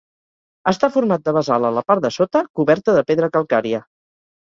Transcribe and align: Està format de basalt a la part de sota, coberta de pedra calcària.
Està 0.69 0.87
format 0.95 1.27
de 1.27 1.33
basalt 1.37 1.67
a 1.69 1.69
la 1.75 1.83
part 1.91 2.01
de 2.05 2.11
sota, 2.15 2.41
coberta 2.61 2.97
de 2.97 3.05
pedra 3.13 3.31
calcària. 3.37 3.83